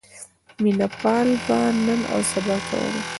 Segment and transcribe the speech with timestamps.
[0.61, 3.01] مینه پال به نن اوسبا کوله.